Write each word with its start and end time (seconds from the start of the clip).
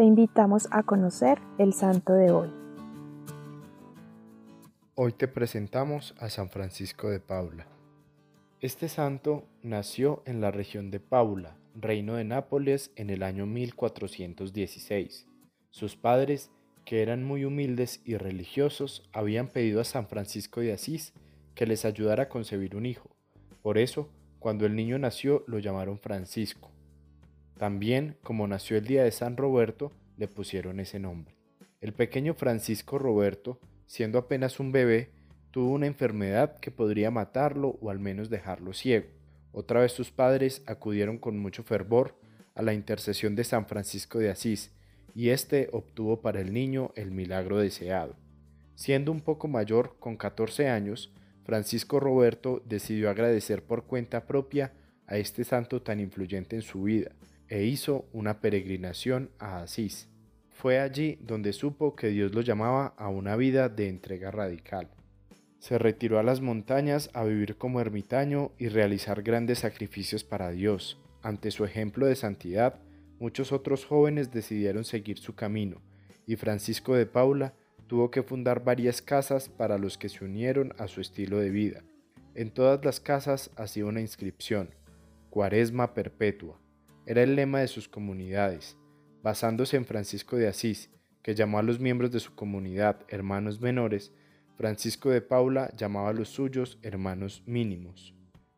te 0.00 0.06
invitamos 0.06 0.66
a 0.70 0.82
conocer 0.82 1.42
el 1.58 1.74
santo 1.74 2.14
de 2.14 2.30
hoy. 2.30 2.48
Hoy 4.94 5.12
te 5.12 5.28
presentamos 5.28 6.14
a 6.18 6.30
San 6.30 6.48
Francisco 6.48 7.10
de 7.10 7.20
Paula. 7.20 7.66
Este 8.60 8.88
santo 8.88 9.44
nació 9.62 10.22
en 10.24 10.40
la 10.40 10.50
región 10.52 10.90
de 10.90 11.00
Paula, 11.00 11.58
reino 11.74 12.14
de 12.14 12.24
Nápoles, 12.24 12.92
en 12.96 13.10
el 13.10 13.22
año 13.22 13.44
1416. 13.44 15.26
Sus 15.68 15.96
padres, 15.96 16.50
que 16.86 17.02
eran 17.02 17.22
muy 17.22 17.44
humildes 17.44 18.00
y 18.06 18.16
religiosos, 18.16 19.06
habían 19.12 19.48
pedido 19.48 19.82
a 19.82 19.84
San 19.84 20.06
Francisco 20.06 20.62
de 20.62 20.72
Asís 20.72 21.12
que 21.54 21.66
les 21.66 21.84
ayudara 21.84 22.22
a 22.22 22.28
concebir 22.30 22.74
un 22.74 22.86
hijo. 22.86 23.10
Por 23.60 23.76
eso, 23.76 24.08
cuando 24.38 24.64
el 24.64 24.74
niño 24.76 24.98
nació, 24.98 25.44
lo 25.46 25.58
llamaron 25.58 25.98
Francisco. 25.98 26.69
También, 27.60 28.16
como 28.22 28.48
nació 28.48 28.78
el 28.78 28.86
día 28.86 29.04
de 29.04 29.10
San 29.10 29.36
Roberto, 29.36 29.92
le 30.16 30.28
pusieron 30.28 30.80
ese 30.80 30.98
nombre. 30.98 31.36
El 31.82 31.92
pequeño 31.92 32.32
Francisco 32.32 32.98
Roberto, 32.98 33.60
siendo 33.84 34.18
apenas 34.18 34.60
un 34.60 34.72
bebé, 34.72 35.10
tuvo 35.50 35.72
una 35.72 35.86
enfermedad 35.86 36.58
que 36.58 36.70
podría 36.70 37.10
matarlo 37.10 37.76
o 37.82 37.90
al 37.90 37.98
menos 37.98 38.30
dejarlo 38.30 38.72
ciego. 38.72 39.08
Otra 39.52 39.80
vez 39.80 39.92
sus 39.92 40.10
padres 40.10 40.62
acudieron 40.64 41.18
con 41.18 41.38
mucho 41.38 41.62
fervor 41.62 42.18
a 42.54 42.62
la 42.62 42.72
intercesión 42.72 43.36
de 43.36 43.44
San 43.44 43.66
Francisco 43.66 44.18
de 44.18 44.30
Asís, 44.30 44.74
y 45.14 45.28
éste 45.28 45.68
obtuvo 45.74 46.22
para 46.22 46.40
el 46.40 46.54
niño 46.54 46.92
el 46.96 47.10
milagro 47.10 47.58
deseado. 47.58 48.16
Siendo 48.74 49.12
un 49.12 49.20
poco 49.20 49.48
mayor, 49.48 49.96
con 50.00 50.16
14 50.16 50.70
años, 50.70 51.12
Francisco 51.44 52.00
Roberto 52.00 52.62
decidió 52.64 53.10
agradecer 53.10 53.62
por 53.62 53.84
cuenta 53.84 54.26
propia 54.26 54.72
a 55.06 55.18
este 55.18 55.44
santo 55.44 55.82
tan 55.82 56.00
influyente 56.00 56.56
en 56.56 56.62
su 56.62 56.84
vida, 56.84 57.10
e 57.50 57.64
hizo 57.64 58.08
una 58.12 58.40
peregrinación 58.40 59.30
a 59.38 59.60
Asís. 59.60 60.08
Fue 60.48 60.78
allí 60.78 61.18
donde 61.20 61.52
supo 61.52 61.96
que 61.96 62.08
Dios 62.08 62.34
lo 62.34 62.40
llamaba 62.40 62.94
a 62.96 63.08
una 63.08 63.36
vida 63.36 63.68
de 63.68 63.88
entrega 63.88 64.30
radical. 64.30 64.88
Se 65.58 65.76
retiró 65.76 66.18
a 66.18 66.22
las 66.22 66.40
montañas 66.40 67.10
a 67.12 67.24
vivir 67.24 67.56
como 67.56 67.80
ermitaño 67.80 68.52
y 68.56 68.68
realizar 68.68 69.22
grandes 69.22 69.58
sacrificios 69.58 70.24
para 70.24 70.50
Dios. 70.50 70.98
Ante 71.22 71.50
su 71.50 71.64
ejemplo 71.64 72.06
de 72.06 72.14
santidad, 72.14 72.80
muchos 73.18 73.52
otros 73.52 73.84
jóvenes 73.84 74.30
decidieron 74.32 74.84
seguir 74.84 75.18
su 75.18 75.34
camino, 75.34 75.82
y 76.26 76.36
Francisco 76.36 76.94
de 76.94 77.04
Paula 77.04 77.52
tuvo 77.88 78.10
que 78.10 78.22
fundar 78.22 78.64
varias 78.64 79.02
casas 79.02 79.48
para 79.48 79.76
los 79.76 79.98
que 79.98 80.08
se 80.08 80.24
unieron 80.24 80.72
a 80.78 80.86
su 80.86 81.00
estilo 81.00 81.38
de 81.38 81.50
vida. 81.50 81.82
En 82.34 82.50
todas 82.50 82.82
las 82.84 83.00
casas 83.00 83.50
hacía 83.56 83.84
una 83.84 84.00
inscripción, 84.00 84.70
Cuaresma 85.30 85.92
Perpetua. 85.92 86.58
Era 87.06 87.22
el 87.22 87.34
lema 87.34 87.60
de 87.60 87.68
sus 87.68 87.88
comunidades, 87.88 88.76
basándose 89.22 89.76
en 89.76 89.84
Francisco 89.84 90.36
de 90.36 90.48
Asís, 90.48 90.90
que 91.22 91.34
llamó 91.34 91.58
a 91.58 91.62
los 91.62 91.80
miembros 91.80 92.10
de 92.10 92.20
su 92.20 92.34
comunidad 92.34 93.00
hermanos 93.08 93.60
menores, 93.60 94.12
Francisco 94.56 95.10
de 95.10 95.22
Paula 95.22 95.72
llamaba 95.76 96.10
a 96.10 96.12
los 96.12 96.28
suyos 96.28 96.78
hermanos 96.82 97.42
mínimos. 97.46 98.14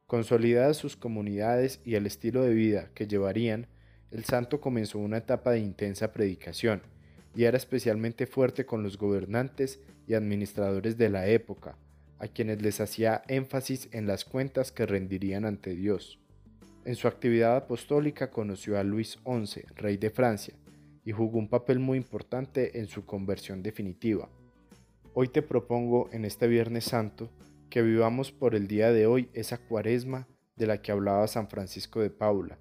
Consolidadas 0.07 0.77
sus 0.77 0.97
comunidades 0.97 1.81
y 1.85 1.95
el 1.95 2.07
estilo 2.07 2.43
de 2.43 2.53
vida 2.53 2.91
que 2.95 3.07
llevarían, 3.07 3.69
el 4.11 4.25
santo 4.25 4.61
comenzó 4.61 4.99
una 4.99 5.19
etapa 5.19 5.53
de 5.53 5.61
intensa 5.61 6.13
predicación, 6.13 6.83
y 7.35 7.45
era 7.45 7.57
especialmente 7.57 8.27
fuerte 8.27 8.67
con 8.67 8.83
los 8.83 8.99
gobernantes 8.99 9.81
y 10.07 10.15
administradores 10.15 10.99
de 10.99 11.09
la 11.09 11.29
época, 11.29 11.79
a 12.19 12.29
quienes 12.29 12.61
les 12.61 12.81
hacía 12.81 13.23
énfasis 13.29 13.89
en 13.93 14.07
las 14.07 14.25
cuentas 14.25 14.71
que 14.71 14.87
rendirían 14.87 15.45
ante 15.45 15.75
Dios. 15.75 16.22
En 16.85 16.97
su 16.97 17.07
actividad 17.07 17.57
apostólica 17.57 18.31
conoció 18.31 18.77
a 18.77 18.83
Luis 18.83 19.17
XI, 19.25 19.63
rey 19.77 19.97
de 19.99 20.11
Francia, 20.11 20.55
y 21.05 21.13
jugó 21.13 21.39
un 21.39 21.49
papel 21.49 21.79
muy 21.79 21.97
importante 21.97 22.81
en 22.81 22.89
su 22.89 23.07
conversión 23.07 23.63
definitiva. 23.63 24.29
Hoy 25.15 25.29
te 25.29 25.43
propongo 25.43 26.09
en 26.13 26.25
este 26.25 26.49
Viernes 26.49 26.85
Santo 26.85 27.31
que 27.71 27.83
vivamos 27.83 28.33
por 28.33 28.57
el 28.57 28.67
día 28.67 28.91
de 28.91 29.07
hoy 29.07 29.29
esa 29.33 29.59
cuaresma 29.59 30.27
de 30.57 30.67
la 30.67 30.83
que 30.83 30.91
hablaba 30.91 31.29
San 31.29 31.49
Francisco 31.49 32.01
de 32.01 32.11
Paula, 32.11 32.59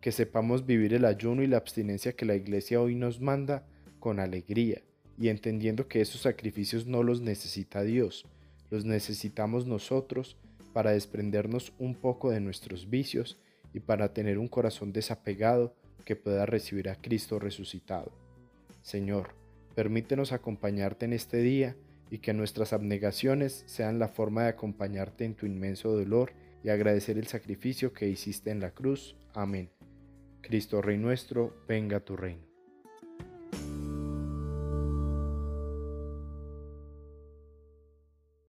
que 0.00 0.10
sepamos 0.10 0.66
vivir 0.66 0.92
el 0.92 1.04
ayuno 1.04 1.44
y 1.44 1.46
la 1.46 1.58
abstinencia 1.58 2.14
que 2.14 2.24
la 2.24 2.34
Iglesia 2.34 2.80
hoy 2.80 2.96
nos 2.96 3.20
manda 3.20 3.64
con 4.00 4.18
alegría 4.18 4.82
y 5.16 5.28
entendiendo 5.28 5.86
que 5.86 6.00
esos 6.00 6.22
sacrificios 6.22 6.86
no 6.86 7.04
los 7.04 7.20
necesita 7.20 7.82
Dios, 7.82 8.26
los 8.68 8.84
necesitamos 8.84 9.64
nosotros 9.64 10.36
para 10.72 10.90
desprendernos 10.90 11.72
un 11.78 11.94
poco 11.94 12.30
de 12.30 12.40
nuestros 12.40 12.90
vicios 12.90 13.38
y 13.72 13.80
para 13.80 14.12
tener 14.12 14.38
un 14.38 14.48
corazón 14.48 14.92
desapegado 14.92 15.74
que 16.04 16.16
pueda 16.16 16.46
recibir 16.46 16.88
a 16.88 16.96
Cristo 16.96 17.38
resucitado. 17.38 18.12
Señor, 18.82 19.34
permítenos 19.74 20.32
acompañarte 20.32 21.04
en 21.04 21.12
este 21.12 21.38
día 21.38 21.76
y 22.10 22.18
que 22.18 22.34
nuestras 22.34 22.72
abnegaciones 22.72 23.62
sean 23.66 23.98
la 23.98 24.08
forma 24.08 24.42
de 24.42 24.48
acompañarte 24.50 25.24
en 25.24 25.34
tu 25.34 25.46
inmenso 25.46 25.92
dolor 25.92 26.32
y 26.64 26.70
agradecer 26.70 27.18
el 27.18 27.26
sacrificio 27.26 27.92
que 27.92 28.08
hiciste 28.08 28.50
en 28.50 28.60
la 28.60 28.72
cruz. 28.72 29.16
Amén. 29.32 29.70
Cristo 30.40 30.82
Rey 30.82 30.98
nuestro, 30.98 31.54
venga 31.68 32.00
tu 32.00 32.16
reino. 32.16 32.49